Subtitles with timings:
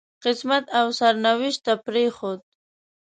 [0.25, 2.41] قسمت او سرنوشت ته پرېښود.